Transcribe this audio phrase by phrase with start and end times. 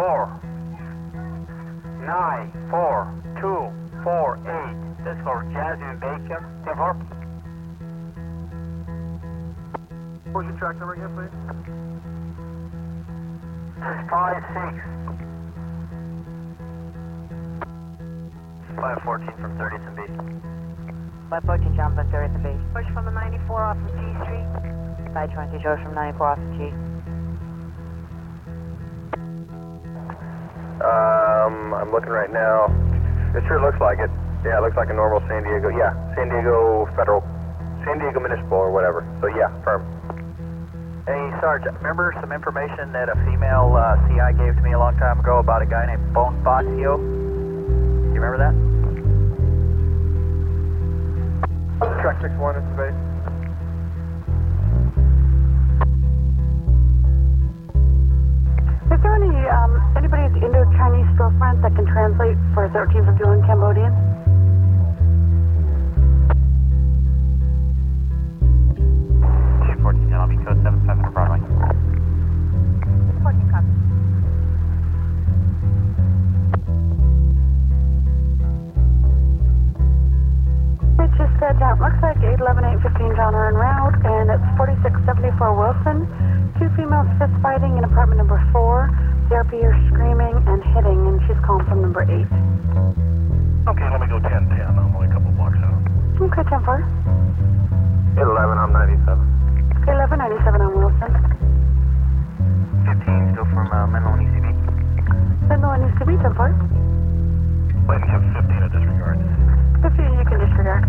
[0.00, 0.40] four
[2.08, 3.04] nine four
[3.36, 3.68] two
[4.02, 5.04] four eight.
[5.04, 6.40] This is for Jasmine Bacon.
[6.64, 6.96] Ten four.
[10.32, 11.36] What's your track number again, please?
[13.76, 14.72] This is five six.
[18.80, 20.02] Five fourteen from 30th and B.
[21.28, 22.48] 514 John from 30th and B.
[22.72, 24.48] Push from the 94 off of G Street.
[25.12, 26.89] 520 George from 94 off of G.
[30.80, 32.72] Um, I'm looking right now.
[33.36, 34.08] It sure looks like it.
[34.44, 35.68] Yeah, it looks like a normal San Diego.
[35.68, 37.20] Yeah, San Diego Federal,
[37.84, 39.04] San Diego Municipal or whatever.
[39.20, 39.84] So yeah, firm.
[41.04, 44.96] Hey, Sarge, remember some information that a female uh, CI gave to me a long
[44.96, 46.96] time ago about a guy named Bonfazio?
[46.96, 48.54] Do you remember that?
[52.00, 53.09] Track 61 into base.
[59.00, 63.88] Is there any um, anybody the Indo-Chinese storefront that can translate for 1351 Cambodian?
[69.64, 70.36] Two fourteen, I'll be
[96.32, 96.38] out.
[96.38, 96.78] Okay, 10 4.
[98.20, 99.18] 11, I'm 97.
[99.82, 101.10] Okay, 1197 on Wilson.
[102.86, 104.46] Fifteen, still from uh, Menlo and ECB.
[105.48, 106.54] Then the one needs to be 10 4.
[107.88, 109.18] Wait, have 15 at disregard.
[109.82, 110.84] 50 you can disregard.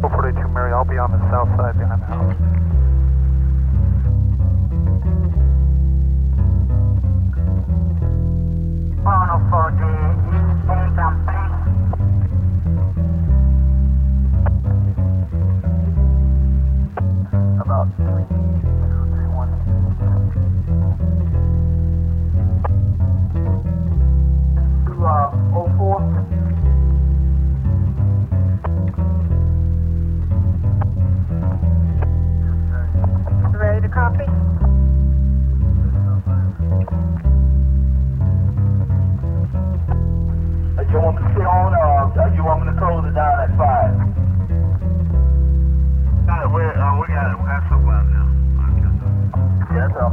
[0.00, 0.72] Four forty-two, Mary.
[0.72, 2.63] I'll be on the south side behind the house.
[9.04, 10.03] Final 4D.
[49.94, 50.12] Yes,